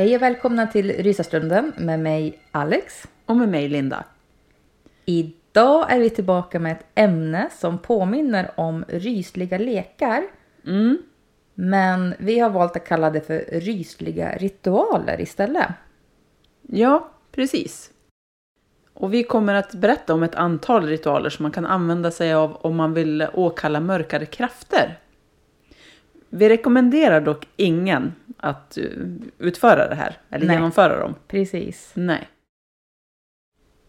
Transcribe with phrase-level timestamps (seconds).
[0.00, 3.08] Hej och välkomna till Rysarstunden med mig Alex.
[3.26, 4.04] Och med mig Linda.
[5.04, 10.22] Idag är vi tillbaka med ett ämne som påminner om rysliga lekar.
[11.54, 15.68] Men vi har valt att kalla det för rysliga ritualer istället.
[16.62, 17.90] Ja, precis.
[18.94, 22.56] Och vi kommer att berätta om ett antal ritualer som man kan använda sig av
[22.56, 24.98] om man vill åkalla mörkare krafter.
[26.30, 29.06] Vi rekommenderar dock ingen att uh,
[29.38, 30.56] utföra det här, eller Nej.
[30.56, 31.14] genomföra dem.
[31.28, 31.92] Precis.
[31.94, 32.28] Nej.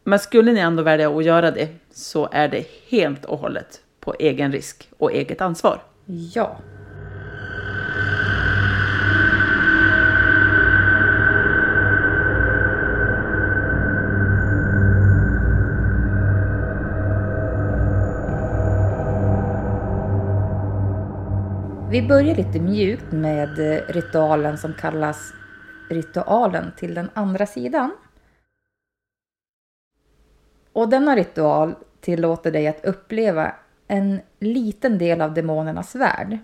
[0.03, 4.15] Men skulle ni ändå välja att göra det så är det helt och hållet på
[4.19, 5.81] egen risk och eget ansvar.
[6.33, 6.57] Ja.
[22.01, 25.33] Vi börjar lite mjukt med eh, ritualen som kallas
[25.89, 27.91] ritualen till den andra sidan.
[30.73, 33.55] Och denna ritual tillåter dig att uppleva
[33.87, 36.37] en liten del av demonernas värld.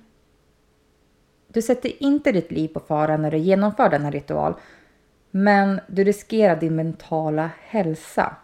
[1.47, 4.53] Du sätter inte ditt liv på fara när du genomför denna ritual,
[5.31, 8.35] men du riskerar din mentala hälsa.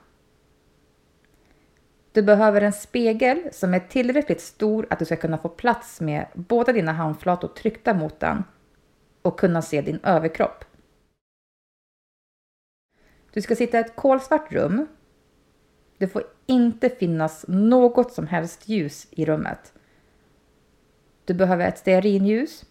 [2.13, 6.28] Du behöver en spegel som är tillräckligt stor att du ska kunna få plats med
[6.34, 8.44] båda dina handflator tryckta mot den
[9.22, 10.66] och kunna se din överkropp.
[13.31, 14.88] Du ska sitta i ett kolsvart rum.
[15.97, 19.74] Det får inte finnas något som helst ljus i rummet.
[21.25, 22.66] Du behöver ett stearinljus.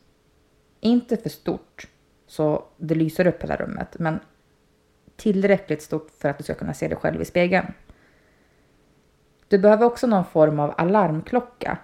[0.81, 1.89] Inte för stort
[2.27, 4.21] så det lyser upp hela rummet, men
[5.17, 7.67] tillräckligt stort för att du ska kunna se dig själv i spegeln.
[9.53, 11.79] Du behöver också någon form av alarmklocka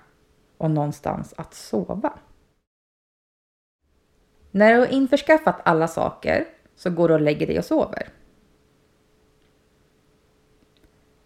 [0.58, 2.18] och någonstans att sova.
[4.50, 6.44] När du har införskaffat alla saker
[6.76, 8.08] så går du och lägger dig och sover.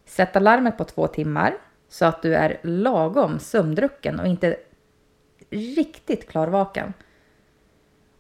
[0.05, 1.55] Sätt alarmet på två timmar
[1.89, 4.57] så att du är lagom sömndrucken och inte
[5.51, 6.93] riktigt klarvaken.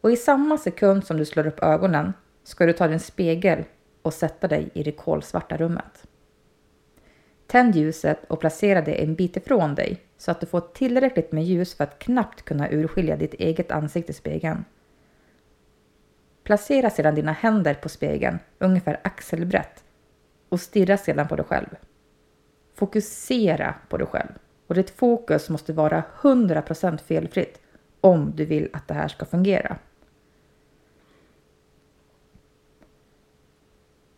[0.00, 2.12] Och i samma sekund som du slår upp ögonen
[2.42, 3.64] ska du ta din spegel
[4.02, 6.06] och sätta dig i det kolsvarta rummet.
[7.52, 11.44] Tänd ljuset och placera det en bit ifrån dig så att du får tillräckligt med
[11.44, 14.64] ljus för att knappt kunna urskilja ditt eget ansikte i spegeln.
[16.44, 19.84] Placera sedan dina händer på spegeln ungefär axelbrett
[20.48, 21.76] och stirra sedan på dig själv.
[22.74, 24.32] Fokusera på dig själv
[24.66, 27.60] och ditt fokus måste vara 100% felfritt
[28.00, 29.76] om du vill att det här ska fungera.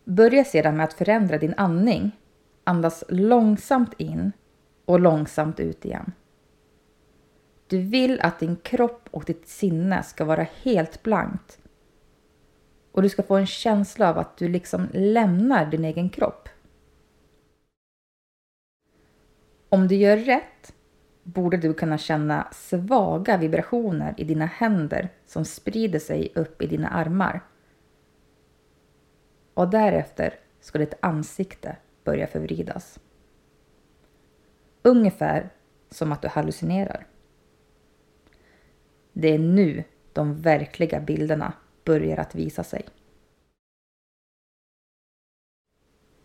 [0.03, 2.11] Börja sedan med att förändra din andning.
[2.67, 4.31] Andas långsamt in
[4.85, 6.11] och långsamt ut igen.
[7.67, 11.59] Du vill att din kropp och ditt sinne ska vara helt blankt.
[12.91, 16.49] Och du ska få en känsla av att du liksom lämnar din egen kropp.
[19.69, 20.73] Om du gör rätt
[21.23, 26.89] borde du kunna känna svaga vibrationer i dina händer som sprider sig upp i dina
[26.89, 27.41] armar.
[29.53, 31.75] Och därefter ska ditt ansikte
[32.05, 32.99] börjar förvridas.
[34.81, 35.49] Ungefär
[35.89, 37.07] som att du hallucinerar.
[39.13, 41.53] Det är nu de verkliga bilderna
[41.83, 42.85] börjar att visa sig.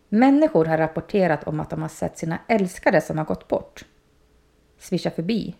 [0.09, 3.85] Människor har rapporterat om att de har sett sina älskade som har gått bort,
[4.79, 5.56] svischa förbi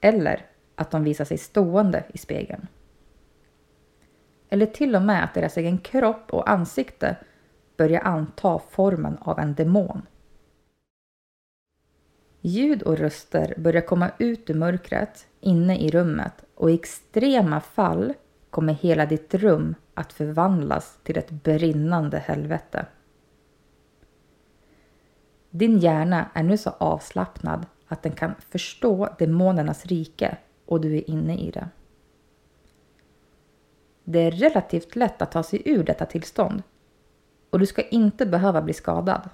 [0.00, 2.66] eller att de visar sig stående i spegeln.
[4.48, 7.16] Eller till och med att deras egen kropp och ansikte
[7.80, 10.02] börja anta formen av en demon.
[12.40, 18.14] Ljud och röster börjar komma ut ur mörkret inne i rummet och i extrema fall
[18.50, 22.86] kommer hela ditt rum att förvandlas till ett brinnande helvete.
[25.50, 30.36] Din hjärna är nu så avslappnad att den kan förstå demonernas rike
[30.66, 31.68] och du är inne i det.
[34.04, 36.62] Det är relativt lätt att ta sig ur detta tillstånd
[37.50, 39.28] och du ska inte behöva bli skadad.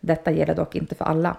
[0.00, 1.36] Detta gäller dock inte för alla.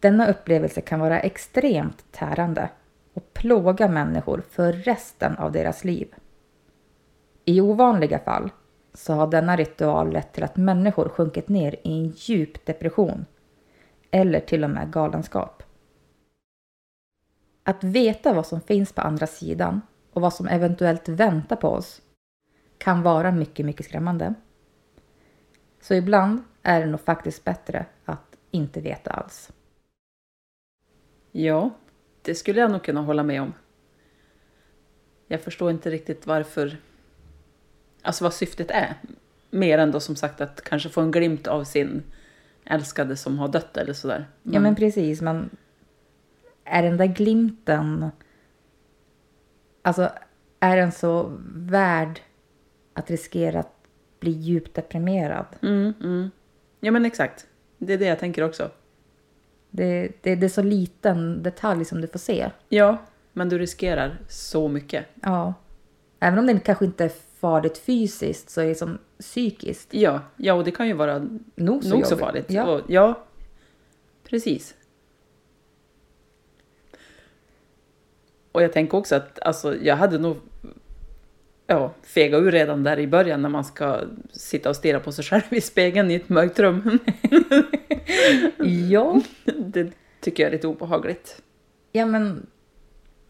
[0.00, 2.70] Denna upplevelse kan vara extremt tärande
[3.14, 6.14] och plåga människor för resten av deras liv.
[7.44, 8.50] I ovanliga fall
[8.94, 13.26] så har denna ritual lett till att människor sjunkit ner i en djup depression
[14.10, 15.62] eller till och med galenskap.
[17.62, 19.80] Att veta vad som finns på andra sidan
[20.12, 22.02] och vad som eventuellt väntar på oss
[22.78, 24.34] kan vara mycket, mycket skrämmande.
[25.80, 29.52] Så ibland är det nog faktiskt bättre att inte veta alls.
[31.32, 31.70] Ja,
[32.22, 33.52] det skulle jag nog kunna hålla med om.
[35.26, 36.76] Jag förstår inte riktigt varför,
[38.02, 38.94] alltså vad syftet är.
[39.50, 42.02] Mer än då som sagt att kanske få en glimt av sin
[42.64, 44.26] älskade som har dött eller sådär.
[44.42, 45.50] Ja men precis, men
[46.64, 48.10] är den där glimten,
[49.82, 50.10] alltså
[50.60, 52.20] är den så värd
[52.94, 53.74] att riskera att
[54.20, 55.46] bli djupt deprimerad?
[55.62, 56.30] Mm, mm.
[56.80, 57.46] Ja men exakt,
[57.78, 58.70] det är det jag tänker också.
[59.70, 62.50] Det, det, det är så liten detalj som du får se.
[62.68, 62.98] Ja,
[63.32, 65.06] men du riskerar så mycket.
[65.22, 65.54] Ja.
[66.20, 69.94] Även om det kanske inte är farligt fysiskt så är det som psykiskt.
[69.94, 72.50] Ja, ja och det kan ju vara Nog så, nog så farligt.
[72.50, 72.64] Ja.
[72.64, 73.24] Och, ja,
[74.24, 74.74] precis.
[78.52, 80.36] Och jag tänker också att alltså, jag hade nog
[81.66, 84.00] ja, fega ur redan där i början när man ska
[84.32, 86.98] sitta och stirra på sig själv i spegeln i ett mörkt rum.
[88.90, 89.20] ja.
[89.56, 91.42] det tycker jag är lite obehagligt.
[91.92, 92.46] ja, men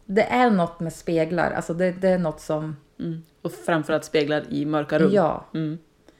[0.07, 1.51] det är något med speglar.
[1.51, 2.77] Alltså det, det är något som...
[2.99, 3.23] Mm.
[3.43, 5.11] Och framförallt speglar i mörka rum.
[5.13, 5.47] Ja.
[5.55, 5.79] Mm.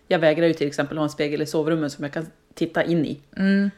[0.09, 3.05] Jag vägrar ju till exempel ha en spegel i sovrummet som jag kan titta in
[3.05, 3.21] i.
[3.37, 3.71] Mm.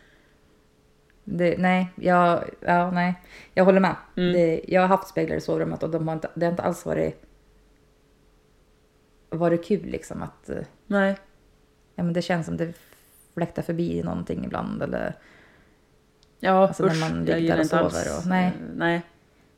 [1.24, 3.14] Det, nej, jag, ja, nej,
[3.54, 3.96] jag håller med.
[4.16, 4.32] Mm.
[4.32, 6.86] Det, jag har haft speglar i sovrummet och de har inte, det har inte alls
[6.86, 7.22] varit,
[9.30, 11.16] varit kul liksom att eh, Nej.
[11.94, 12.72] ja, men det känns som det
[13.34, 14.82] fläktar förbi någonting ibland.
[14.82, 15.14] Eller,
[16.44, 17.92] Ja, Alltså när usch, man jag gillar och inte alls.
[17.94, 18.46] sover och- nej.
[18.46, 19.02] eh, Nej,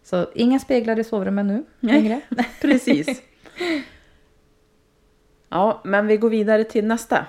[0.02, 2.20] så inga speglar i sovrummet nu längre.
[2.60, 3.22] precis.
[5.48, 7.26] ja, men vi går vidare till nästa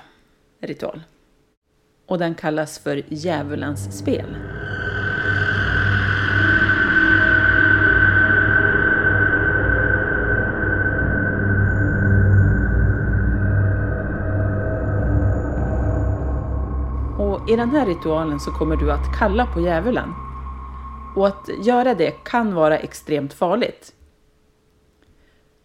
[0.59, 1.01] ritual.
[2.05, 4.37] Och den kallas för djävulens spel.
[17.19, 20.13] Och i den här ritualen så kommer du att kalla på djävulen.
[21.15, 23.93] Och att göra det kan vara extremt farligt.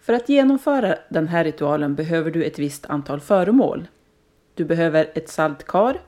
[0.01, 3.89] För att genomföra den här ritualen behöver du ett visst antal föremål.
[4.55, 6.01] Du behöver ett saltkar,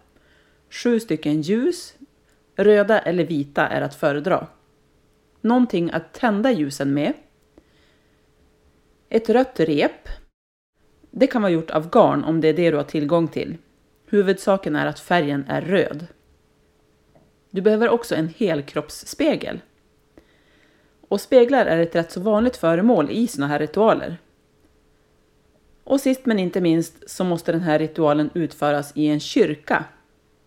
[0.73, 1.95] sju stycken ljus,
[2.57, 4.47] röda eller vita är att föredra.
[5.41, 7.13] Någonting att tända ljusen med.
[9.09, 10.09] Ett rött rep.
[11.11, 13.57] Det kan vara gjort av garn om det är det du har tillgång till.
[14.07, 16.07] Huvudsaken är att färgen är röd.
[17.51, 19.61] Du behöver också en helkroppsspegel.
[21.09, 24.19] Och speglar är ett rätt så vanligt föremål i såna här ritualer.
[25.85, 29.85] Och sist men inte minst så måste den här ritualen utföras i en kyrka.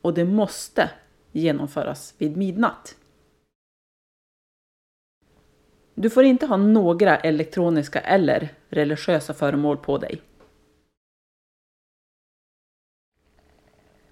[0.05, 0.89] Och det måste
[1.31, 2.95] genomföras vid midnatt.
[5.95, 10.21] Du får inte ha några elektroniska eller religiösa föremål på dig.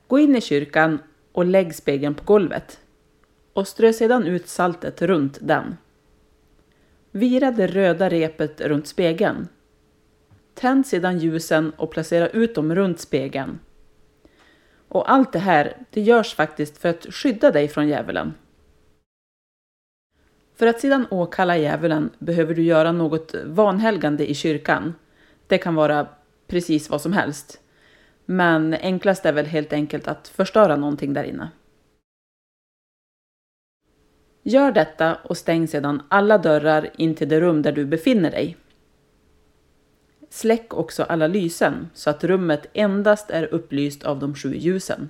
[0.08, 1.00] Gå in i kyrkan
[1.32, 2.80] och lägg spegeln på golvet
[3.54, 5.78] och strö sedan ut saltet runt den.
[7.12, 9.48] Vira det röda repet runt spegeln.
[10.54, 13.60] Tänd sedan ljusen och placera ut dem runt spegeln.
[14.94, 18.34] Och allt det här, det görs faktiskt för att skydda dig från djävulen.
[20.56, 24.96] För att sedan åkalla djävulen behöver du göra något vanhelgande i kyrkan.
[25.48, 26.08] Det kan vara
[26.48, 27.62] precis vad som helst.
[28.26, 31.50] Men enklast är väl helt enkelt att förstöra någonting där inne.
[34.44, 38.58] Gör detta och stäng sedan alla dörrar in till det rum där du befinner dig.
[40.34, 45.10] Släck också alla lysen så att rummet endast är upplyst av de sju ljusen.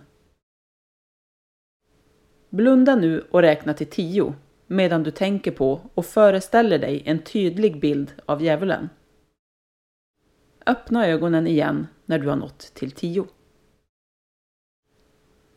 [2.49, 4.35] Blunda nu och räkna till tio
[4.67, 8.89] medan du tänker på och föreställer dig en tydlig bild av djävulen.
[10.65, 13.25] Öppna ögonen igen när du har nått till tio.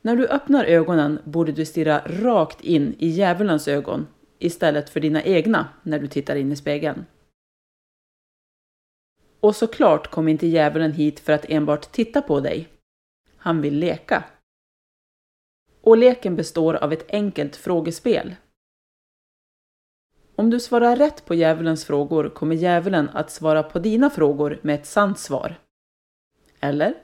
[0.03, 4.07] När du öppnar ögonen borde du stirra rakt in i djävulens ögon
[4.39, 7.05] istället för dina egna när du tittar in i spegeln.
[9.47, 12.69] Och såklart kom inte djävulen hit för att enbart titta på dig.
[13.37, 14.25] Han vill leka.
[15.81, 18.37] Och leken består av ett enkelt frågespel.
[20.37, 24.75] Om du svarar rätt på djävulens frågor kommer djävulen att svara på dina frågor med
[24.75, 25.61] ett sant svar.
[26.61, 26.95] Eller?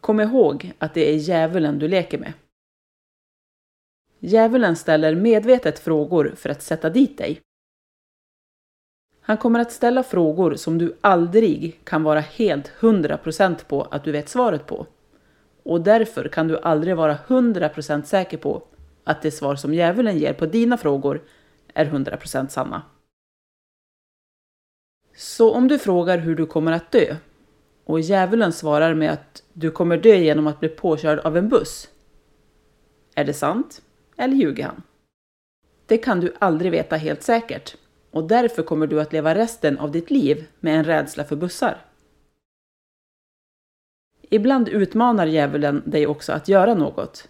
[0.00, 2.32] Kom ihåg att det är djävulen du leker med.
[4.18, 7.43] Djävulen ställer medvetet frågor för att sätta dit dig.
[9.26, 14.12] Han kommer att ställa frågor som du aldrig kan vara helt 100% på att du
[14.12, 14.86] vet svaret på.
[15.62, 18.62] Och därför kan du aldrig vara 100% säker på
[19.04, 21.22] att det svar som djävulen ger på dina frågor
[21.74, 22.82] är 100% sanna.
[25.16, 27.16] Så om du frågar hur du kommer att dö
[27.84, 31.88] och djävulen svarar med att du kommer dö genom att bli påkörd av en buss.
[33.14, 33.82] Är det sant?
[34.16, 34.82] Eller ljuger han?
[35.86, 37.76] Det kan du aldrig veta helt säkert
[38.14, 41.78] och därför kommer du att leva resten av ditt liv med en rädsla för bussar.
[44.22, 47.28] Ibland utmanar djävulen dig också att göra något.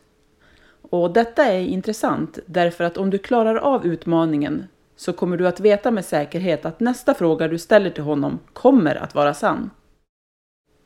[0.90, 5.60] Och detta är intressant därför att om du klarar av utmaningen så kommer du att
[5.60, 9.70] veta med säkerhet att nästa fråga du ställer till honom kommer att vara sann.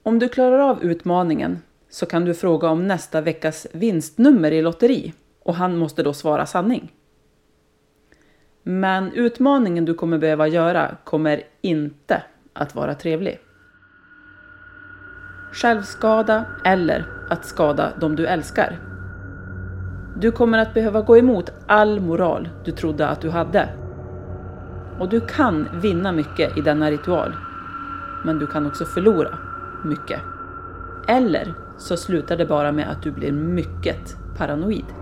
[0.03, 1.59] Om du klarar av utmaningen
[1.91, 5.13] så kan du fråga om nästa veckas vinstnummer i lotteri
[5.43, 6.93] och han måste då svara sanning.
[8.71, 12.23] Men utmaningen du kommer behöva göra kommer inte
[12.53, 13.41] att vara trevlig.
[15.53, 18.79] Självskada eller att skada de du älskar.
[20.17, 23.69] Du kommer att behöva gå emot all moral du trodde att du hade.
[24.99, 27.33] Och du kan vinna mycket i denna ritual.
[28.25, 29.39] Men du kan också förlora
[29.85, 30.21] mycket.
[31.07, 34.98] Eller så slutar det bara med att du blir mycket paranoid.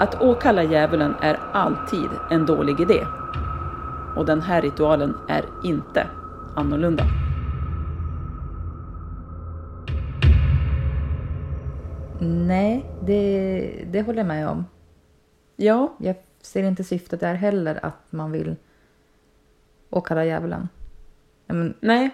[0.00, 3.06] Att åkalla djävulen är alltid en dålig idé.
[4.16, 6.06] Och den här ritualen är inte
[6.56, 7.04] annorlunda.
[12.20, 14.64] Nej, det, det håller jag med om.
[15.56, 18.56] Ja, Jag ser inte syftet där heller att man vill
[19.90, 20.68] åkalla djävulen.
[21.46, 22.10] Men nej,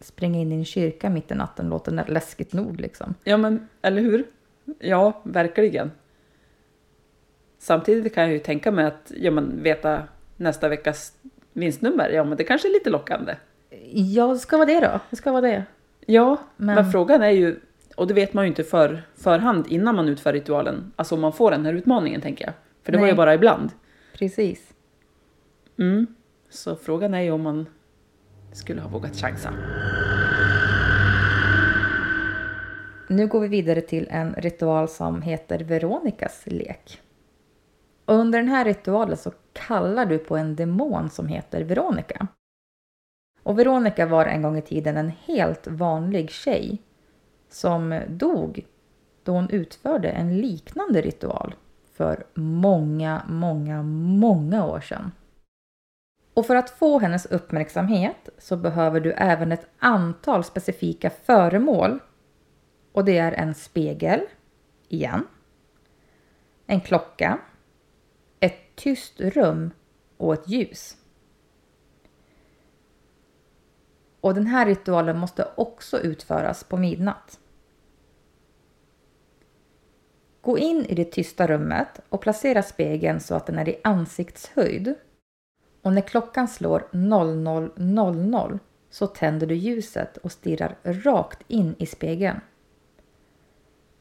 [0.00, 3.14] springa in i en kyrka mitt i natten låter läskigt nog liksom.
[3.24, 4.24] ja men eller hur?
[4.78, 5.90] Ja, verkligen.
[7.64, 10.02] Samtidigt kan jag ju tänka mig att ja, men, veta
[10.36, 11.12] nästa veckas
[11.52, 13.34] vinstnummer, ja men det kanske är lite lockande.
[13.92, 15.00] Ja, det ska vara det då.
[15.10, 15.64] Det ska vara det.
[16.06, 17.60] Ja, men, Men- frågan är ju,
[17.96, 21.32] och det vet man ju inte för förhand innan man utför ritualen, alltså om man
[21.32, 22.54] får den här utmaningen tänker jag.
[22.82, 23.16] För det var ju Nej.
[23.16, 23.70] bara ibland.
[24.18, 24.74] Precis.
[25.78, 26.06] Mm.
[26.50, 27.66] Så frågan är ju om man
[28.52, 29.50] skulle ha vågat chansa.
[33.08, 37.00] Nu går vi vidare till en ritual som heter Veronikas lek.
[38.04, 42.26] Och under den här ritualen så kallar du på en demon som heter Veronica.
[43.42, 46.82] Och Veronica var en gång i tiden en helt vanlig tjej
[47.48, 48.66] som dog
[49.22, 51.54] då hon utförde en liknande ritual
[51.92, 55.12] för många, många, många år sedan.
[56.34, 61.98] Och för att få hennes uppmärksamhet så behöver du även ett antal specifika föremål
[62.92, 64.20] och det är en spegel,
[64.88, 65.26] igen.
[66.66, 67.38] En klocka.
[68.44, 69.70] Ett tyst rum
[70.16, 70.96] och ett ljus.
[74.20, 77.40] Och den här ritualen måste också utföras på midnatt.
[80.40, 84.94] Gå in i det tysta rummet och placera spegeln så att den är i ansiktshöjd.
[85.82, 88.58] Och när klockan slår 00.00
[88.90, 92.40] så tänder du ljuset och stirrar rakt in i spegeln.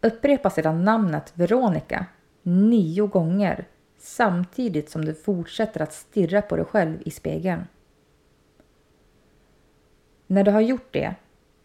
[0.01, 2.05] Upprepa sedan namnet Veronica
[2.41, 3.67] nio gånger
[4.03, 7.61] samtidigt som du fortsätter att stirra på dig själv i spegeln.
[10.27, 11.15] När du har gjort det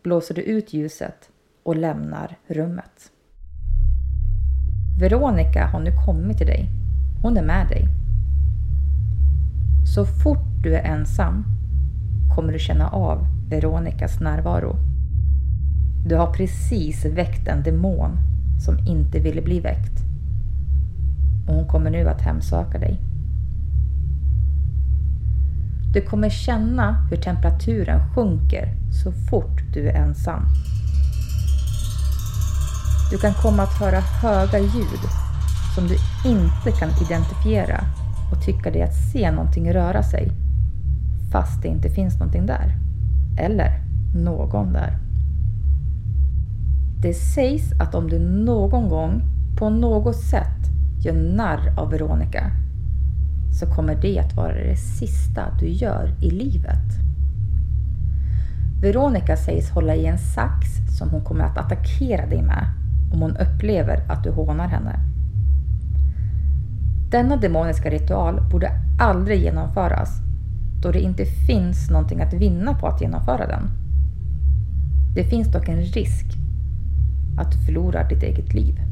[0.03, 1.31] blåser du ut ljuset
[1.63, 3.13] och lämnar rummet.
[5.01, 6.69] Veronica har nu kommit till dig.
[7.23, 7.85] Hon är med dig.
[9.95, 11.45] Så fort du är ensam
[12.37, 14.77] kommer du känna av Veronicas närvaro.
[16.07, 18.17] Du har precis väckt en demon
[18.65, 20.08] som inte ville bli väckt.
[21.49, 23.01] Och hon kommer nu att hemsöka dig.
[25.93, 28.75] Du kommer känna hur temperaturen sjunker
[29.05, 30.43] så fort du är ensam.
[33.11, 35.03] Du kan komma att höra höga ljud
[35.75, 35.97] som du
[36.31, 37.81] inte kan identifiera
[38.33, 40.33] och tycka dig att se någonting röra sig
[41.33, 42.77] fast det inte finns någonting där.
[43.39, 43.81] Eller
[44.15, 44.99] någon där.
[47.03, 49.23] Det sägs att om du någon gång
[49.59, 50.58] på något sätt
[51.01, 52.51] gör narr av Veronica
[53.61, 57.09] så kommer det att vara det sista du gör i livet.
[58.81, 60.67] Veronica sägs hålla i en sax
[60.99, 62.65] som hon kommer att attackera dig med
[63.13, 64.99] om hon upplever att du hånar henne.
[67.11, 70.21] Denna demoniska ritual borde aldrig genomföras
[70.83, 73.71] då det inte finns någonting att vinna på att genomföra den.
[75.15, 76.27] Det finns dock en risk
[77.39, 78.88] att du förlorar ditt eget liv.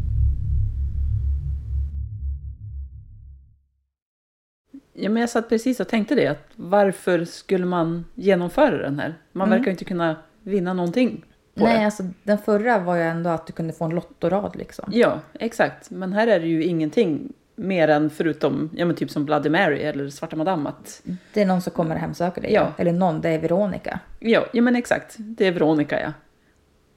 [4.98, 9.14] Ja, men jag satt precis och tänkte det, att varför skulle man genomföra den här?
[9.32, 9.58] Man Mm.
[9.58, 11.24] verkar inte kunna vinna någonting
[11.54, 11.84] på Nej, det.
[11.84, 14.88] alltså den förra var ju ändå att du kunde få en lottorad liksom.
[14.92, 15.90] Ja, exakt.
[15.90, 19.78] Men här är det ju ingenting mer än förutom, ja men typ som Bloody Mary
[19.82, 22.52] eller Svarta Madame att, Det är någon som kommer hemsöka dig.
[22.52, 22.72] Ja.
[22.78, 24.00] Eller någon, det är Veronica.
[24.18, 26.08] ja, ja men exakt, det är Veronica ja.
[26.08, 26.14] Och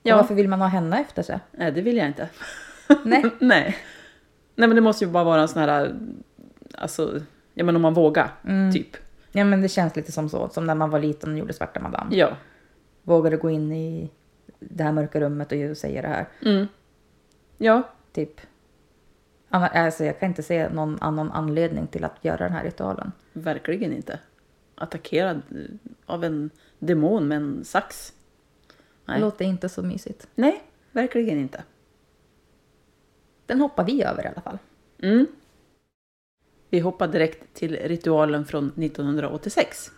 [0.10, 1.40] Ja, varför vill man ha henne efter sig?
[1.52, 2.30] nej det vill jag inte.
[3.04, 3.24] Nej.
[3.40, 3.78] nej.
[4.56, 5.96] Nej men det måste ju bara vara en sån här,
[6.78, 7.20] alltså,
[7.54, 8.72] ja men om man vågar, Mm.
[8.74, 8.98] typ.
[9.32, 11.80] Ja men det känns lite som så, som när man var liten och gjorde Svarta
[11.80, 12.16] Madame.
[12.16, 12.38] Ja.
[13.04, 14.10] Vågade gå in i
[14.60, 16.28] det här mörka rummet och säga det här.
[16.46, 16.68] Mm.
[17.58, 17.84] Ja,
[18.14, 18.42] Typ.
[19.50, 23.12] Alltså jag kan inte se någon annan anledning till att göra den här ritualen.
[23.34, 24.20] verkligen inte.
[24.76, 25.42] Attackerad
[26.06, 28.14] av en demon med en sax.
[29.06, 29.22] Det Nej.
[29.22, 30.28] låter inte så mysigt.
[30.36, 31.64] Nej, verkligen inte.
[33.46, 34.58] Den hoppar vi över i alla fall.
[35.02, 35.26] Mm.
[36.70, 39.92] Vi hoppar direkt till ritualen från 1986.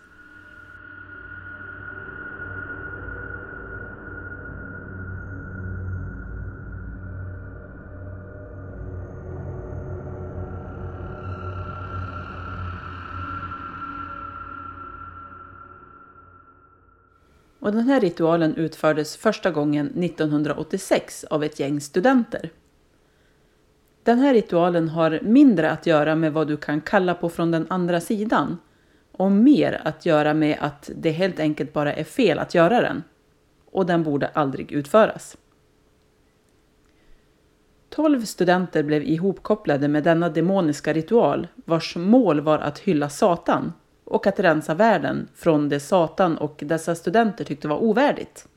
[17.62, 22.50] Och den här ritualen utfördes första gången 1986 av ett gäng studenter.
[24.04, 27.66] Den här ritualen har mindre att göra med vad du kan kalla på från den
[27.70, 28.58] andra sidan
[29.12, 33.02] och mer att göra med att det helt enkelt bara är fel att göra den.
[33.70, 35.36] Och den borde aldrig utföras.
[37.88, 43.72] 12 studenter blev ihopkopplade med denna demoniska ritual vars mål var att hylla Satan
[44.04, 48.48] och att rensa världen från det Satan och dessa studenter tyckte var ovärdigt.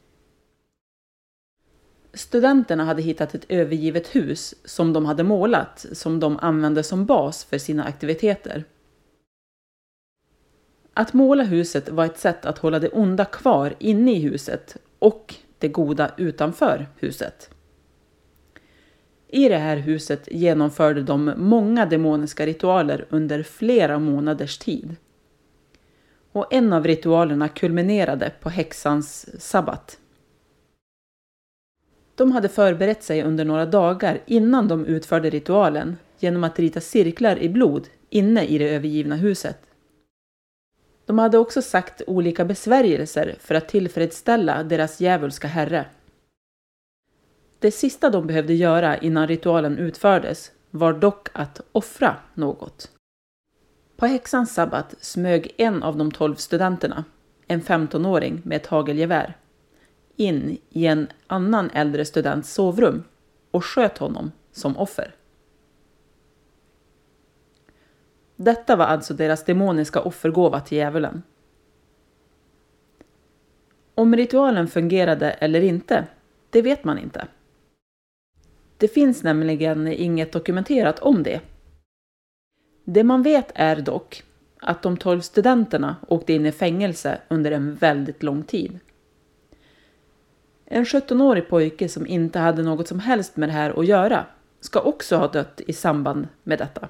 [2.16, 7.46] Studenterna hade hittat ett övergivet hus som de hade målat som de använde som bas
[7.46, 8.64] för sina aktiviteter.
[10.94, 15.36] Att måla huset var ett sätt att hålla det onda kvar inne i huset och
[15.60, 17.50] det goda utanför huset.
[19.28, 24.96] I det här huset genomförde de många demoniska ritualer under flera månaders tid.
[26.32, 30.00] Och en av ritualerna kulminerade på häxans sabbat.
[32.16, 37.40] De hade förberett sig under några dagar innan de utförde ritualen genom att rita cirklar
[37.40, 39.58] i blod inne i det övergivna huset.
[41.06, 45.86] De hade också sagt olika besvärjelser för att tillfredsställa deras djävulska herre.
[47.60, 52.92] Det sista de behövde göra innan ritualen utfördes var dock att offra något.
[53.98, 57.04] På häxans sabbat smög en av de tolv studenterna,
[57.48, 59.38] en 15-åring med ett hagelgevär,
[60.16, 63.04] in i en annan äldre students sovrum
[63.52, 65.16] och sköt honom som offer.
[68.36, 71.24] Detta var alltså deras demoniska offergåva till djävulen.
[73.96, 76.08] Om ritualen fungerade eller inte,
[76.50, 77.28] det vet man inte.
[78.78, 81.42] Det finns nämligen inget dokumenterat om det.
[82.84, 84.24] Det man vet är dock
[84.60, 88.80] att de 12 studenterna åkte in i fängelse under en väldigt lång tid.
[90.66, 94.26] En 17-årig pojke som inte hade något som helst med det här att göra
[94.60, 96.90] ska också ha dött i samband med detta.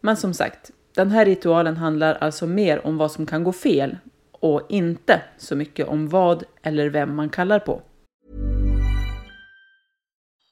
[0.00, 3.96] Men som sagt, den här ritualen handlar alltså mer om vad som kan gå fel
[4.30, 7.82] och inte så mycket om vad eller vem man kallar på.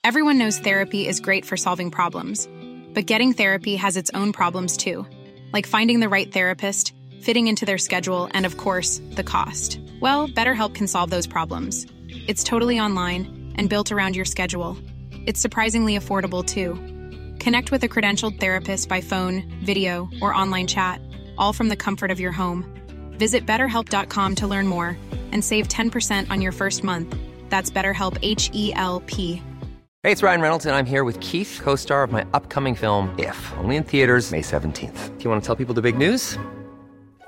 [0.07, 2.49] Everyone knows therapy is great for solving problems,
[2.95, 5.05] but getting therapy has its own problems too,
[5.53, 9.81] like finding the right therapist, fitting into their schedule, and of course, the cost.
[10.01, 11.87] Well, BetterHelp can solve those problems.
[12.29, 14.77] It's totally online and built around your schedule.
[15.27, 16.75] It's surprisingly affordable too.
[17.43, 21.01] Connect with a credentialed therapist by phone, video, or online chat,
[21.39, 22.65] all from the comfort of your home.
[23.19, 24.97] Visit betterhelp.com to learn more
[25.33, 27.17] and save 10% on your first month.
[27.49, 29.43] That's BetterHelp H E L P.
[30.03, 33.15] Hey, it's Ryan Reynolds, and I'm here with Keith, co star of my upcoming film,
[33.19, 35.17] If, only in theaters, May 17th.
[35.17, 36.37] Do you want to tell people the big news?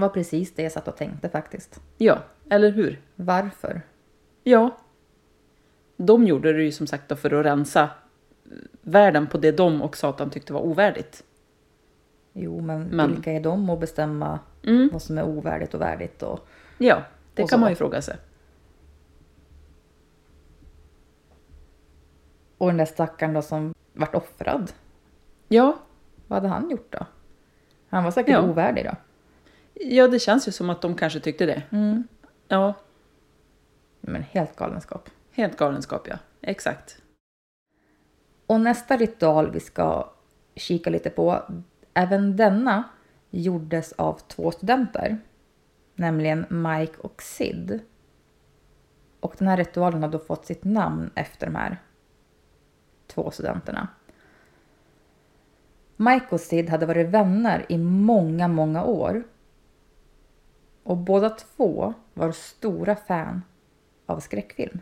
[0.00, 1.80] Var precis det jag satt och tänkte faktiskt.
[1.98, 2.18] Ja,
[2.50, 3.00] eller hur?
[3.16, 3.82] Varför?
[4.44, 4.76] Ja.
[5.96, 7.90] De gjorde det ju som sagt då för att rensa
[8.82, 11.24] världen på det de och Satan tyckte var ovärdigt.
[12.32, 14.88] Jo, men, Men- vilka är de att bestämma Mm.
[14.92, 16.22] vad som är ovärdigt och värdigt?
[16.22, 16.48] Och...
[16.78, 17.02] Ja,
[17.34, 17.60] det Och kan så.
[17.60, 18.16] man ju fråga sig.
[22.58, 24.72] och den där stackaren då som vart offrad.
[25.48, 25.78] Ja,
[26.26, 27.06] Vad hade han gjort då?
[27.88, 28.42] Han var säkert Ja.
[28.42, 28.96] ovärdig då.
[29.80, 31.62] Ja, det känns ju som att de kanske tyckte det.
[31.70, 32.08] Mm.
[32.48, 32.74] Ja,
[34.00, 35.10] Men helt galenskap.
[35.32, 36.18] helt galenskap ja.
[36.40, 37.02] Exakt.
[38.46, 40.10] Och nästa ritual vi ska
[40.54, 41.42] kika lite på,
[41.94, 42.84] även denna
[43.30, 45.18] gjordes av två studenter.
[45.94, 47.80] Nämligen Mike och Sid.
[49.20, 51.78] Och den här ritualen har då fått sitt namn efter de här
[53.06, 53.88] två studenterna.
[55.96, 59.22] Mike och Sid hade varit vänner i många, många år.
[60.82, 63.42] Och båda två var stora fan
[64.06, 64.80] av skräckfilm.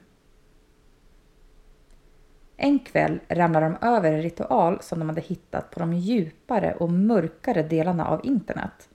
[2.56, 6.92] En kväll ramlade de över en ritual som de hade hittat på de djupare och
[6.92, 8.88] mörkare delarna av internet.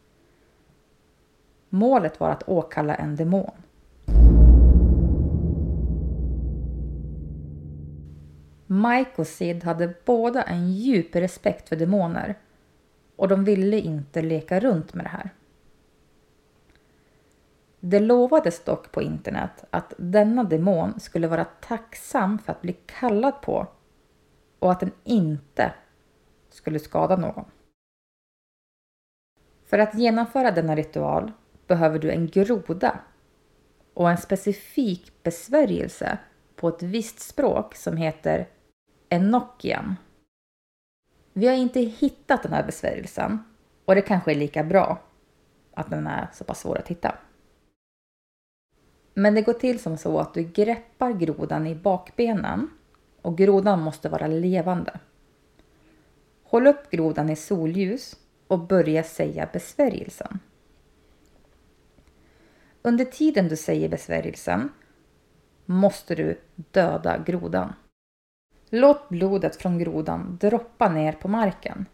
[1.69, 3.51] Målet var att åkalla en demon.
[8.67, 12.35] Mike och Sid hade båda en djup respekt för demoner
[13.15, 15.29] och de ville inte leka runt med det här.
[17.85, 23.41] Det lovades dock på internet att denna demon skulle vara tacksam för att bli kallad
[23.41, 23.67] på
[24.59, 25.73] och att den inte
[26.49, 27.45] skulle skada någon.
[29.65, 31.31] För att genomföra denna ritual
[31.67, 32.99] behöver du en groda
[33.93, 36.17] och en specifik besvärjelse
[36.55, 38.47] på ett visst språk som heter
[39.09, 39.95] Enokian.
[41.33, 43.43] Vi har inte hittat den här besvärjelsen
[43.85, 44.99] och det kanske är lika bra
[45.73, 47.15] att den är så pass svår att hitta.
[49.13, 52.69] Men det går till som så att du greppar grodan i bakbenen
[53.21, 54.99] och grodan måste vara levande.
[56.43, 58.15] Håll upp grodan i solljus
[58.47, 60.39] och börja säga besvärjelsen.
[62.81, 64.69] Under tiden du säger besvärjelsen
[65.65, 67.73] måste du döda grodan.
[68.69, 71.85] Låt blodet från grodan droppa ner på marken.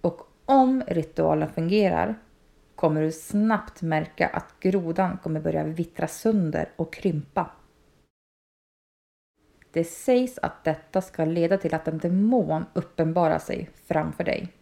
[0.00, 2.18] Och om ritualen fungerar
[2.76, 7.50] kommer du snabbt märka att grodan kommer börja vittra sönder och krympa.
[9.70, 14.52] Det sägs att detta ska leda till att en demon uppenbarar sig framför dig.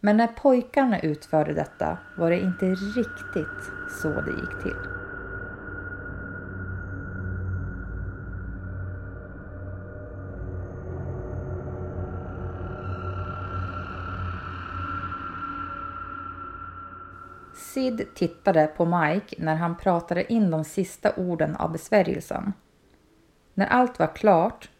[0.00, 5.03] Men när pojkarna utförde detta var det inte riktigt så det gick till.
[17.56, 22.52] Sid tittade på Mike när han pratade in de sista orden av besvärjelsen.
[23.54, 24.70] När allt var klart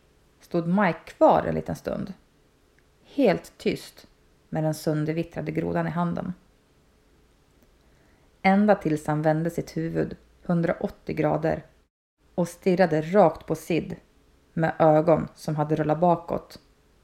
[0.40, 2.12] stod Mike kvar en liten stund.
[3.04, 4.06] Helt tyst
[4.48, 6.32] med den söndervittrade grodan i handen.
[8.42, 11.66] Ända tills han vände sitt huvud 180 grader
[12.34, 13.96] och stirrade rakt på Sid
[14.52, 16.58] med ögon som hade rullat bakåt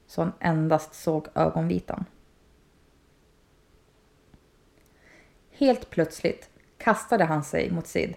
[0.07, 2.05] så han endast såg ögonvitan.
[5.61, 8.15] Helt plötsligt kastade han sig mot Sid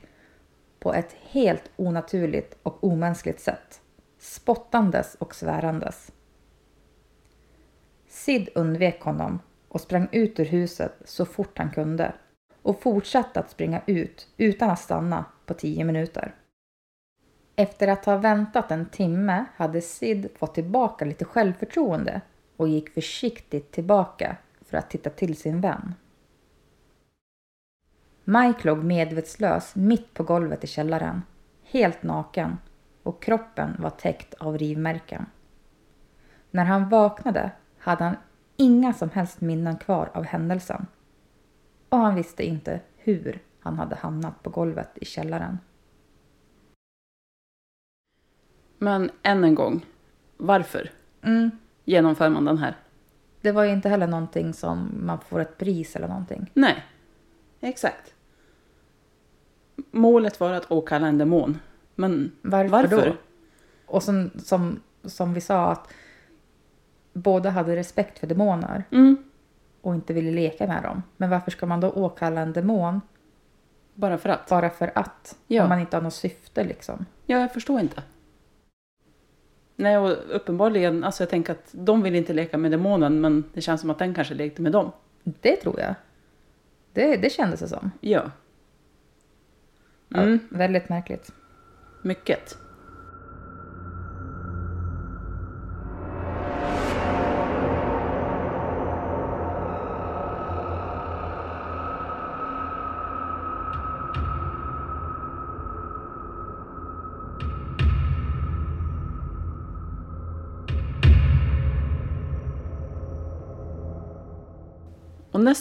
[0.79, 3.81] på ett helt onaturligt och omänskligt sätt,
[4.19, 6.13] spottandes och svärandes.
[8.09, 12.15] Sid undvek honom och sprang ut ur huset så fort han kunde
[12.63, 16.35] och fortsatte att springa ut utan att stanna på tio minuter.
[17.57, 22.21] Efter att ha väntat en timme hade Sid fått tillbaka lite självförtroende
[22.57, 25.95] och gick försiktigt tillbaka för att titta till sin vän.
[28.25, 31.23] Mike låg medvetslös mitt på golvet i källaren,
[31.63, 32.59] helt naken
[33.03, 35.27] och kroppen var täckt av rivmärken.
[36.51, 38.17] När han vaknade hade han
[38.57, 40.87] inga som helst minnen kvar av händelsen
[41.89, 45.59] och han visste inte hur han hade hamnat på golvet i källaren.
[48.79, 49.87] Men än en gång,
[50.37, 50.91] varför
[51.23, 51.51] Mm,
[51.85, 52.77] genomför man den här?
[53.41, 56.51] det var ju inte heller någonting som man får ett pris eller någonting.
[56.55, 56.85] Nej,
[57.68, 58.14] exakt.
[59.90, 61.59] Målet var att åkalla en demon.
[61.94, 63.07] Men Varför, varför?
[63.07, 63.16] då?
[63.87, 65.88] Och som, som, som vi sa att
[67.12, 69.16] båda hade respekt för demoner Mm,
[69.81, 71.03] och inte ville leka med dem.
[71.16, 73.00] Men varför ska man då åkalla en demon
[73.94, 74.48] bara för att.
[74.48, 75.37] bara för att?
[75.46, 75.62] Ja.
[75.62, 77.07] Om man inte har något syfte liksom.
[77.27, 78.03] Ja, jag förstår inte.
[79.77, 83.61] Nej, och uppenbarligen, alltså jag tänker att de vill inte leka med demonen, men det
[83.61, 84.92] känns som att den kanske lekte med dem.
[85.22, 85.94] Det tror jag.
[86.95, 87.91] Det, det kändes det som.
[88.01, 88.31] Ja.
[90.09, 91.31] Ja, Mm, väldigt märkligt.
[92.03, 92.59] mycket.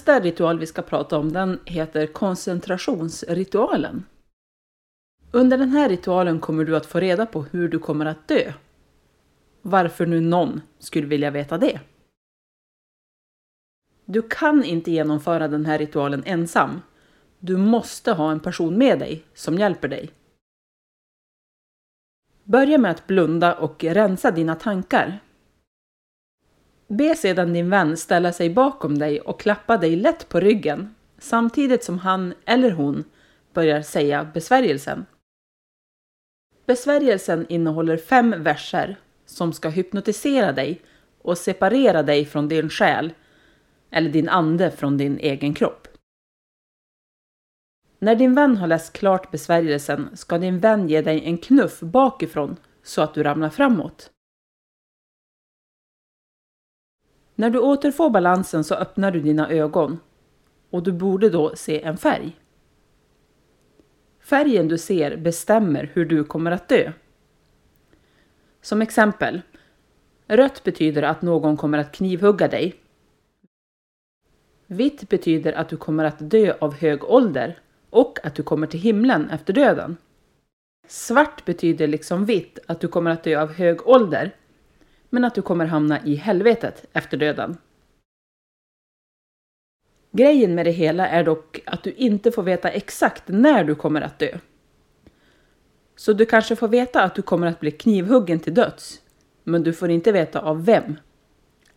[0.03, 4.05] Nästa ritual vi ska prata om den heter koncentrationsritualen.
[5.31, 8.53] Under den här ritualen kommer du att få reda på hur du kommer att dö.
[9.61, 11.79] Varför nu någon skulle vilja veta det?
[14.05, 16.81] Du kan inte genomföra den här ritualen ensam.
[17.39, 20.11] Du måste ha en person med dig som hjälper dig.
[22.43, 25.19] Börja med att blunda och rensa dina tankar.
[26.87, 31.83] Be sedan din vän ställa sig bakom dig och klappa dig lätt på ryggen samtidigt
[31.83, 33.03] som han eller hon
[33.53, 35.05] börjar säga besvärjelsen.
[36.65, 40.81] Besvärjelsen innehåller fem verser som ska hypnotisera dig
[41.21, 43.13] och separera dig från din själ
[43.91, 45.87] eller din ande från din egen kropp.
[47.99, 52.57] När din vän har läst klart besvärjelsen ska din vän ge dig en knuff bakifrån
[52.83, 54.12] så att du ramlar framåt.
[57.35, 59.99] När du återfår balansen så öppnar du dina ögon
[60.69, 62.37] och du borde då se en färg.
[64.19, 66.91] Färgen du ser bestämmer hur du kommer att dö.
[68.61, 69.41] Som exempel,
[70.27, 72.75] rött betyder att någon kommer att knivhugga dig.
[74.67, 78.79] Vitt betyder att du kommer att dö av hög ålder och att du kommer till
[78.79, 79.97] himlen efter döden.
[80.87, 84.35] Svart betyder liksom vitt att du kommer att dö av hög ålder
[85.13, 87.57] men att du kommer hamna i helvetet efter döden.
[90.11, 94.01] Grejen med det hela är dock att du inte får veta exakt när du kommer
[94.01, 94.37] att dö.
[95.95, 99.01] Så du kanske får veta att du kommer att bli knivhuggen till döds,
[99.43, 100.95] men du får inte veta av vem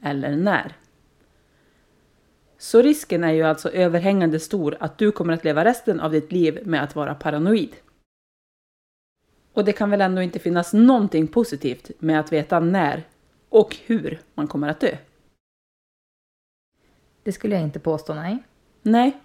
[0.03, 0.73] eller när.
[2.59, 6.33] Så risken är ju alltså överhängande stor att du kommer att leva resten av ditt
[6.33, 7.77] liv med att vara paranoid.
[9.53, 13.05] Och det kan väl ändå inte finnas någonting positivt med att veta när
[13.61, 14.97] och hur man kommer att dö?
[17.23, 18.39] Det skulle jag inte påstå, nej.
[18.83, 19.17] Nej,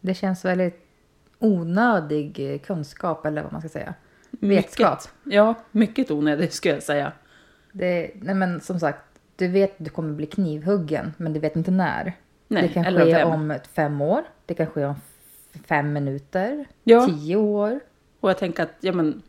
[0.00, 0.86] Det känns väldigt
[1.38, 3.94] onödig eh, kunskap eller vad man ska säga.
[4.30, 4.98] Vetskap.
[5.24, 5.34] mycket.
[5.34, 7.12] Ja, mycket onödigt skulle jag säga.
[7.72, 9.00] Det, nej men som sagt,
[9.36, 12.12] du vet att du kommer bli knivhuggen, men du vet inte när.
[12.48, 13.28] Nej, det kan ske vem.
[13.28, 14.94] om fem år, det kan ske om
[15.64, 17.06] fem minuter, Ja.
[17.06, 17.80] tio år.
[18.20, 19.22] Och jag tänker att, ja men,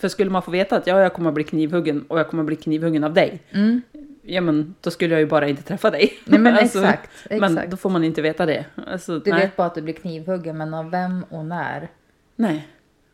[0.00, 2.42] för skulle man få veta att ja, jag kommer att bli knivhuggen och jag kommer
[2.42, 3.82] att bli knivhuggen av dig, Mm.
[4.22, 6.12] ja men då skulle jag ju bara inte träffa dig.
[6.24, 7.70] Nej men Alltså, exakt, Men exakt.
[7.70, 8.64] då får man inte veta det.
[8.86, 9.40] Alltså, Du nej.
[9.40, 11.88] vet bara att du blir knivhuggen, men av vem och när?
[12.36, 12.68] nej.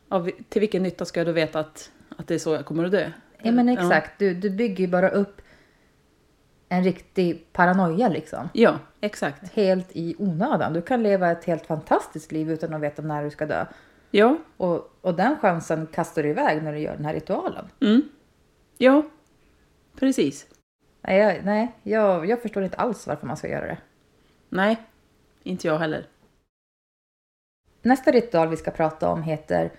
[0.08, 2.84] Av, till vilken nytta ska jag då veta att, att det är så jag kommer
[2.84, 3.10] att dö?
[3.42, 5.40] Ja men exakt, du, du bygger ju bara upp
[6.68, 8.48] en riktig paranoia liksom.
[8.52, 9.52] Ja, exakt.
[9.52, 10.72] Helt i onödan.
[10.72, 13.64] Du kan leva ett helt fantastiskt liv utan att veta när du ska dö.
[14.10, 17.68] Ja, Och, och den chansen kastar du iväg när du gör den här ritualen.
[17.80, 18.02] mm.
[18.78, 19.02] ja,
[19.98, 20.46] precis.
[21.00, 23.78] Nej, jag, nej jag, jag förstår inte alls varför man ska göra det.
[24.48, 24.76] Nej,
[25.42, 26.06] inte jag heller.
[27.82, 29.70] Nästa ritual vi ska prata om heter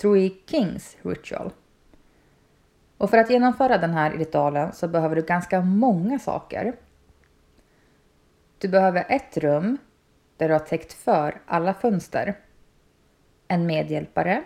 [0.00, 1.50] Three Kings Ritual.
[2.98, 6.76] Och för att genomföra den här ritualen så behöver du ganska många saker.
[8.58, 9.78] Du behöver ett rum
[10.36, 12.34] där du har täckt för alla fönster.
[13.48, 14.44] En medhjälpare.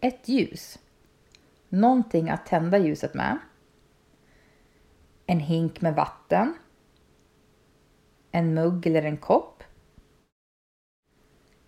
[0.00, 0.78] Ett ljus.
[1.68, 3.38] Någonting att tända ljuset med.
[5.26, 6.54] En hink med vatten.
[8.30, 9.62] En mugg eller en kopp.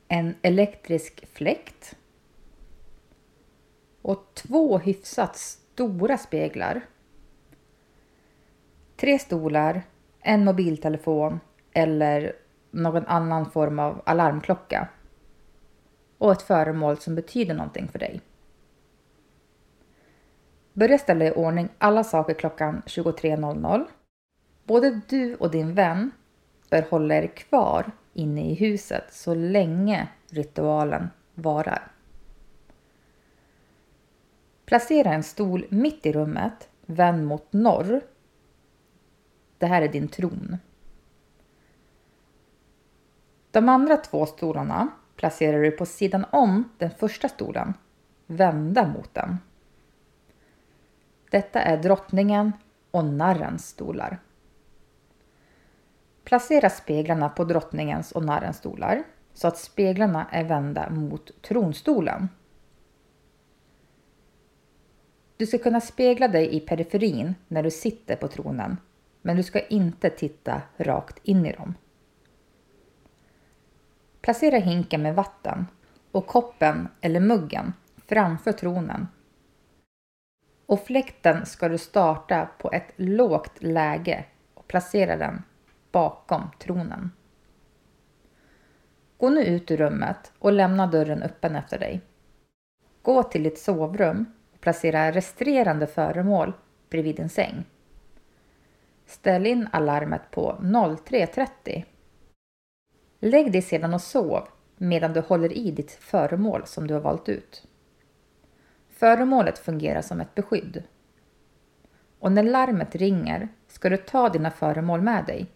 [0.08, 1.96] En elektrisk fläkt.
[4.02, 6.80] Och två hyfsat stora speglar.
[8.96, 9.82] Tre stolar,
[10.20, 11.40] en mobiltelefon
[11.72, 12.36] eller
[12.70, 14.88] någon annan form av alarmklocka.
[16.20, 18.20] Och ett föremål som betyder någonting för dig.
[20.72, 23.86] Börja ställa i ordning alla saker klockan 23.00.
[24.64, 26.10] Både du och din vän
[26.70, 31.92] bör hålla er kvar inne i huset så länge ritualen varar.
[34.64, 38.00] Placera en stol mitt i rummet, vänd mot norr.
[39.58, 40.56] Det här är din tron.
[43.50, 44.88] De andra två stolarna
[45.20, 47.74] placerar du på sidan om den första stolen,
[48.26, 49.38] vända mot den.
[51.30, 52.52] Detta är drottningen
[52.90, 54.18] och narrens stolar.
[56.24, 59.02] Placera speglarna på drottningens och narrens stolar
[59.34, 62.28] så att speglarna är vända mot tronstolen.
[65.36, 68.76] Du ska kunna spegla dig i periferin när du sitter på tronen,
[69.22, 71.74] men du ska inte titta rakt in i dem.
[74.20, 75.66] Placera hinken med vatten
[76.10, 77.72] och koppen eller muggen
[78.06, 79.08] framför tronen.
[80.66, 85.42] Och fläkten ska du starta på ett lågt läge och placera den
[85.92, 87.10] bakom tronen.
[89.16, 92.00] Gå nu ut ur rummet och lämna dörren öppen efter dig.
[93.02, 96.52] Gå till ditt sovrum och placera resterande föremål
[96.90, 97.64] bredvid din säng.
[99.06, 101.84] Ställ in alarmet på 03.30.
[103.20, 107.28] Lägg dig sedan och sov medan du håller i ditt föremål som du har valt
[107.28, 107.66] ut.
[108.88, 110.82] Föremålet fungerar som ett beskydd.
[112.18, 115.46] Och när larmet ringer ska du ta dina föremål med dig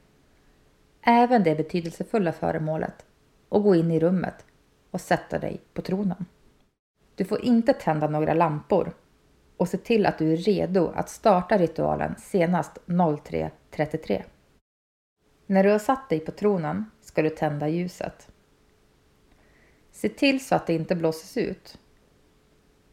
[1.07, 3.07] även det betydelsefulla föremålet
[3.49, 4.45] och gå in i rummet
[4.91, 6.25] och sätta dig på tronen.
[7.15, 8.93] Du får inte tända några lampor
[9.57, 14.23] och se till att du är redo att starta ritualen senast 03.33.
[15.47, 18.29] När du har satt dig på tronen ska du tända ljuset.
[19.93, 21.79] Se till så att det inte blåses ut.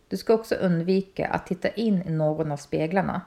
[0.08, 3.22] Du ska också undvika att titta in i någon av speglarna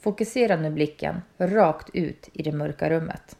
[0.00, 3.38] Fokusera nu blicken rakt ut i det mörka rummet.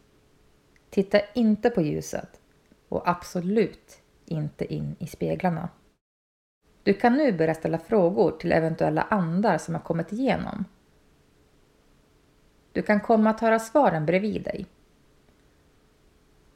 [0.90, 2.40] Titta inte på ljuset
[2.88, 5.68] och absolut inte in i speglarna.
[6.83, 10.64] Du kan nu börja ställa frågor till eventuella andar som har kommit igenom.
[12.72, 14.66] Du kan komma att höra svaren bredvid dig.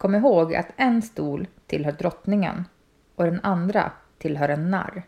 [0.00, 2.64] Kom ihåg att en stol tillhör drottningen
[3.14, 5.02] och den andra tillhör en narr.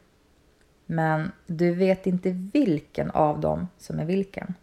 [0.86, 4.54] Men du vet inte vilken av dem som är vilken.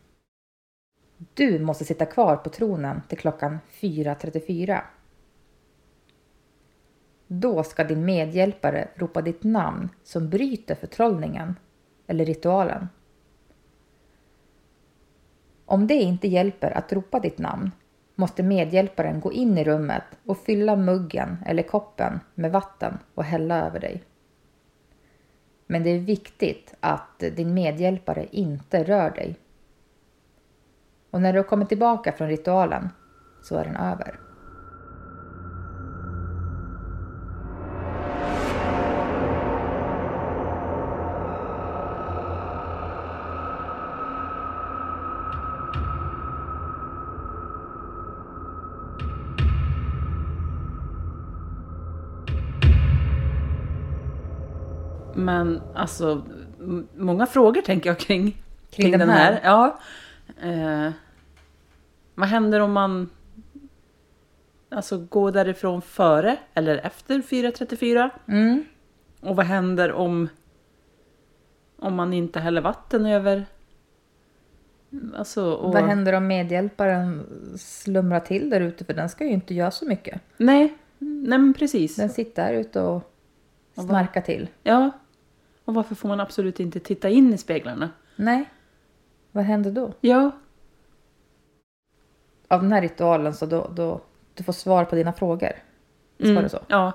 [1.34, 4.82] Du måste sitta kvar på tronen till klockan 4.34.
[7.28, 11.56] Då ska din medhjälpare ropa ditt namn som bryter förtrollningen
[12.08, 12.90] eller ritualen.
[15.66, 17.72] Om det inte hjälper att ropa ditt namn
[18.20, 23.66] måste medhjälparen gå in i rummet och fylla muggen eller koppen med vatten och hälla
[23.66, 24.04] över dig.
[25.68, 29.36] Men det är viktigt att din medhjälpare inte rör dig
[31.12, 32.90] och när du har kommit tillbaka från ritualen
[33.44, 34.29] så är den över.
[55.30, 56.22] Men alltså,
[56.96, 58.24] många frågor tänker jag kring,
[58.70, 59.34] kring, Kring den här.
[59.34, 59.42] här?
[59.44, 59.80] Ja.
[60.42, 60.92] Eh,
[62.16, 63.10] vad händer om man
[64.70, 68.10] alltså går därifrån före eller efter 4.34?
[68.28, 68.66] Mm.
[69.22, 70.30] Och vad händer om,
[71.80, 73.46] om man inte häller vatten över?
[75.16, 77.26] Alltså, och, Vad händer om medhjälparen
[77.58, 78.86] slumrar till där ute?
[78.86, 80.22] För den ska ju inte göra så mycket.
[80.38, 81.96] Nej, nej men precis.
[81.96, 83.14] Den sitter där ute och
[83.74, 84.48] snarkar till.
[84.64, 84.92] Ja.
[85.70, 87.90] Och varför får man absolut inte titta in i speglarna?
[88.16, 88.50] Nej,
[89.32, 89.94] Vad händer då?
[90.02, 90.32] Ja,
[92.48, 94.02] Av den här ritualen så då, då
[94.34, 95.52] du får svar på dina frågor.
[96.18, 96.58] Visst var det så?
[96.58, 96.68] Mm.
[96.68, 96.94] Ja,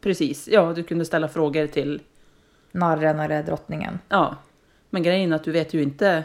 [0.00, 0.48] precis.
[0.48, 2.02] Ja, du kunde ställa frågor till...
[2.72, 3.98] Narren eller drottningen.
[4.08, 4.36] Ja,
[4.90, 6.24] men grejen är att du vet ju inte...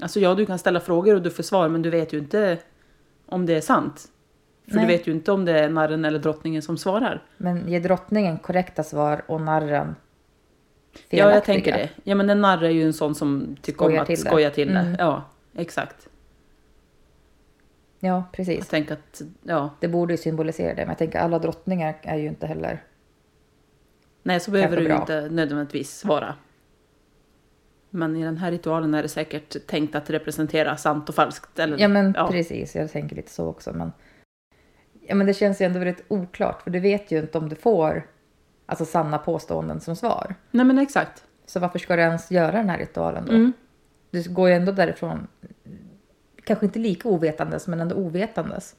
[0.00, 2.58] Alltså ja, du kan ställa frågor och du får svar, men du vet ju inte
[3.26, 4.08] om det är sant.
[4.68, 4.86] För Nej.
[4.86, 7.22] du vet ju inte om det är narren eller drottningen som svarar.
[7.36, 9.94] Men ger drottningen korrekta svar och narren
[10.94, 11.34] Ja, felaktiga?
[11.34, 11.88] jag tänker det.
[12.04, 14.50] Ja, men en narr är ju en sån som tycker Skojar om att till skoja
[14.50, 14.80] till det.
[14.80, 14.96] Mm.
[14.98, 15.22] Ja,
[15.54, 16.08] exakt.
[18.00, 18.68] Ja, Jag precis.
[18.68, 20.80] tänker att, ja, Det borde ju symbolisera det.
[20.82, 22.82] Men jag tänker alla drottningar är ju inte heller...
[24.22, 25.00] nej så behöver du bra.
[25.00, 26.34] inte nödvändigtvis svara.
[27.90, 31.58] Men i den här ritualen är det säkert tänkt att representera sant och falskt.
[31.58, 32.74] Eller, Ja, men precis.
[32.74, 33.72] Jag tänker lite så också.
[33.72, 33.92] Men...
[35.06, 36.62] Ja, men det känns ju ändå väldigt oklart.
[36.62, 38.06] För du vet ju inte om du får
[38.66, 40.34] alltså, sanna påståenden som svar.
[40.50, 41.24] Nej, men exakt.
[41.46, 43.32] Så varför ska du ens göra den här ritualen då?
[43.32, 43.52] Mm.
[44.10, 45.26] Du går ju ändå därifrån,
[46.44, 48.76] kanske inte lika ovetandes, men ändå ovetandes.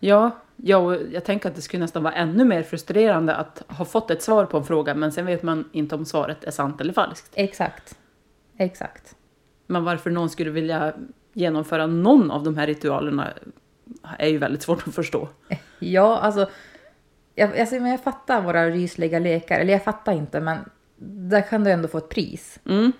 [0.00, 3.84] Ja, ja, och jag tänker att det skulle nästan vara ännu mer frustrerande att ha
[3.84, 6.80] fått ett svar på en fråga, men sen vet man inte om svaret är sant
[6.80, 7.32] eller falskt.
[7.34, 7.98] Exakt.
[8.56, 9.16] Exakt.
[9.66, 10.92] Men varför någon skulle vilja
[11.32, 13.32] genomföra någon av de här ritualerna
[14.18, 15.28] är ju väldigt svårt att förstå.
[15.78, 16.48] Ja, alltså.
[17.34, 19.58] Jag, alltså men jag fattar våra rysliga lekar.
[19.60, 20.58] Eller jag fattar inte, men
[21.30, 22.60] där kan du ändå få ett pris.
[22.68, 22.92] Mm.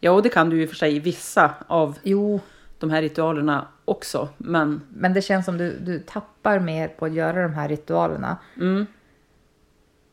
[0.00, 2.40] Ja, och det kan du ju för sig i vissa av Jo,
[2.78, 7.12] de här ritualerna också, men men det känns som du, du tappar mer på att
[7.12, 8.86] göra de här ritualerna mm,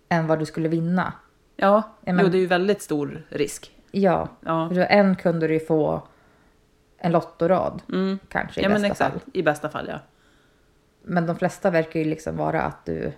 [0.10, 1.14] än vad du skulle vinna.
[1.56, 3.76] ja, men- jo, det är ju väldigt stor risk.
[3.92, 6.08] Ja, Ja, för en kunde du ju få
[6.98, 8.20] en lottorad mm.
[8.28, 9.12] kanske i ja men bästa exakt.
[9.24, 9.32] fall.
[9.34, 10.00] I bästa fall, ja.
[11.04, 13.12] Men de flesta verkar ju liksom vara att du,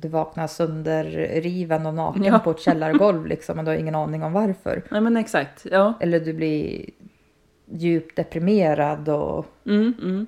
[0.00, 2.38] du vaknar sönderriven och naken Ja.
[2.38, 4.82] på ett källargolv liksom och du har ingen aning om varför.
[4.90, 5.66] Nej, men exakt.
[5.70, 5.94] Ja.
[6.00, 6.90] Eller du blir
[7.66, 10.26] djupt deprimerad och Mm, mm.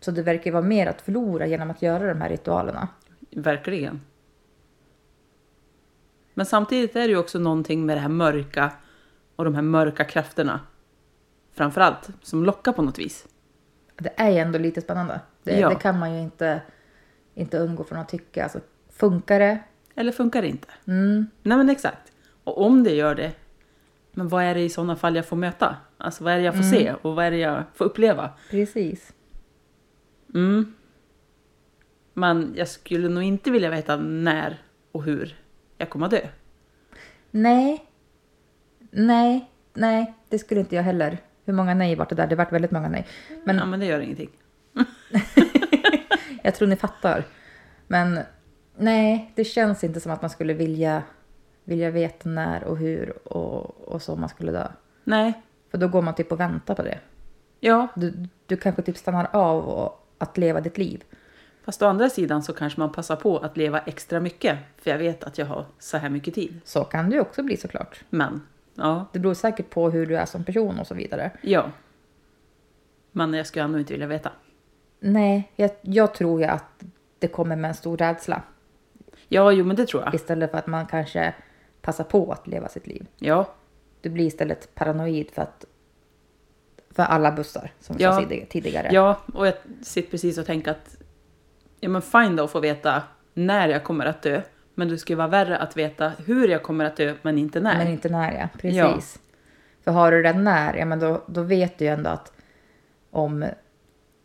[0.00, 2.88] så det verkar ju vara mer att förlora genom att göra de här ritualerna.
[3.30, 4.00] Verkligen.
[6.34, 8.72] Men samtidigt är det ju också någonting med det här mörka
[9.36, 10.60] och de här mörka krafterna.
[11.52, 13.26] Framförallt, som lockar på något vis.
[13.96, 15.20] Det är ju ändå lite spännande.
[15.42, 15.68] Det, Ja.
[15.68, 16.62] det kan man ju inte,
[17.34, 18.42] inte undgå från att tycka.
[18.42, 18.60] Alltså,
[18.96, 19.58] funkar det?
[19.94, 20.68] Eller funkar det inte?
[20.86, 21.26] Mm.
[21.42, 22.12] Nej men exakt.
[22.44, 23.32] Och om det gör det,
[24.12, 25.76] men vad är det i sådana fall jag får möta?
[25.98, 28.30] Alltså vad är det jag får se och vad är det jag får uppleva?
[28.50, 29.12] Precis.
[30.34, 30.74] Mm.
[32.14, 35.36] Men jag skulle nog inte vilja veta när och hur
[35.78, 36.28] jag kommer att dö.
[37.30, 37.84] Nej.
[38.90, 39.50] Nej.
[39.74, 41.18] Nej, det skulle inte jag heller.
[41.44, 42.26] Hur många nej vart det där?
[42.26, 43.06] Det vart väldigt många nej.
[43.44, 44.30] Men Ja men det gör ingenting.
[46.42, 47.24] jag tror ni fattar.
[47.86, 48.18] Men
[48.76, 51.02] nej, det känns inte som att man skulle vilja,
[51.64, 54.68] vilja veta när och hur och, och så man skulle dö.
[55.04, 55.32] Nej,
[55.70, 56.98] För då går man typ och väntar på det.
[57.60, 57.88] ja.
[57.94, 61.04] Du, du kanske typ stannar av och, att leva ditt liv.
[61.64, 64.58] Fast å andra sidan så kanske man passar på att leva extra mycket.
[64.76, 66.60] För jag vet att jag har så här mycket tid.
[66.64, 68.04] Så kan det ju också bli såklart.
[68.10, 68.42] Men,
[68.74, 71.30] ja, Det beror säkert på hur du är som person och så vidare.
[71.42, 71.70] ja.
[73.12, 74.30] Men jag skulle ändå inte vilja veta.
[75.00, 76.82] Nej, jag, jag tror ju att
[77.18, 78.42] det kommer med en stor rädsla.
[79.28, 80.14] Ja, jo men det tror jag.
[80.14, 81.34] Istället för att man kanske
[81.82, 83.06] passar på att leva sitt liv.
[83.18, 83.48] Ja,
[84.00, 85.64] Du blir istället paranoid för att
[86.90, 88.12] för alla bussar som vi Ja.
[88.12, 88.88] sa tidig- tidigare.
[88.92, 90.96] ja, och jag sitter precis och tänker att
[91.80, 93.02] ja men fine då att få veta
[93.34, 94.42] när jag kommer att dö.
[94.74, 97.78] Men det skulle vara värre att veta hur jag kommer att dö, men inte när.
[97.78, 98.76] Men inte när ja, precis.
[98.76, 99.00] Ja.
[99.84, 102.32] För har du den när, ja men då, då vet du ju ändå att
[103.10, 103.44] om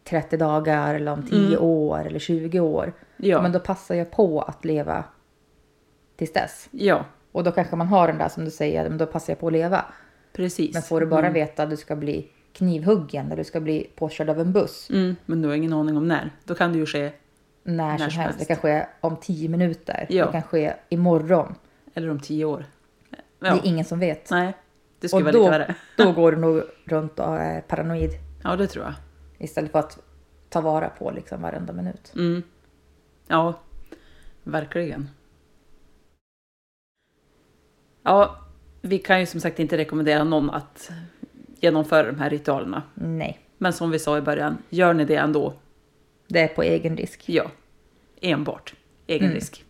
[0.10, 2.84] 30 dagar eller om 10 år eller 20 år.
[2.84, 2.94] Mm.
[3.18, 3.42] Ja.
[3.42, 5.04] Men då passar jag på att leva
[6.16, 6.68] tills dess.
[6.72, 9.40] Ja, Och då kanske man har den där som du säger, men då passar jag
[9.40, 9.86] på att leva.
[10.34, 10.74] precis.
[10.74, 14.30] Men får du bara veta att du ska bli knivhuggen eller du ska bli påkörd
[14.30, 14.90] av en buss.
[14.90, 16.32] Mm, men du har ingen aning om när.
[16.44, 17.12] Då kan det ju ske,
[17.64, 18.40] När, som som helst.
[18.40, 18.62] Det helst.
[18.62, 20.06] kan ske om 10 minuter.
[20.10, 20.26] Ja.
[20.26, 21.56] Det kan ske imorgon.
[21.94, 22.66] eller om tio år.
[23.10, 24.32] Det Ja, är ingen som vet.
[24.32, 24.54] nej.
[25.00, 25.76] Det skulle Och vara då, lite värre.
[25.98, 28.10] då går du nog runt och är paranoid.
[28.44, 28.94] Ja, det tror jag.
[29.40, 30.00] Istället för att
[30.50, 32.12] ta vara på liksom varenda minut.
[32.16, 32.44] Mm.
[33.28, 33.54] Ja,
[34.44, 35.10] verkligen.
[38.04, 38.36] Ja,
[38.82, 40.92] vi kan ju som sagt inte rekommendera någon att
[41.60, 42.84] genomföra de här ritualerna.
[42.94, 45.54] Nej, Men som vi sa i början, gör ni det ändå?
[46.28, 47.30] det är på egen risk.
[47.30, 47.52] Ja,
[48.22, 48.76] enbart
[49.08, 49.36] egen Mm.
[49.36, 49.66] risk.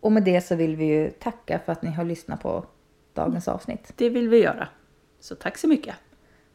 [0.00, 2.64] Och med det så vill vi ju tacka för att ni har lyssnat på
[3.14, 3.92] dagens avsnitt.
[3.96, 4.68] Det vill vi göra.
[5.20, 5.94] Så tack så mycket.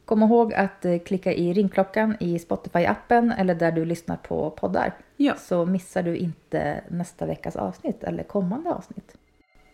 [0.07, 4.93] Kom ihåg att eh, klicka i ringklockan i Spotify-appen eller där du lyssnar på poddar.
[5.17, 5.35] Ja.
[5.35, 9.15] Så missar du inte nästa veckas avsnitt eller kommande avsnitt.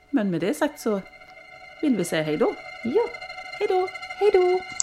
[0.09, 1.01] Men med det sagt så
[1.81, 2.53] vill vi säga hej då.
[2.83, 3.01] Ja,
[3.59, 3.87] Hej då!
[4.19, 4.82] hej Hej då!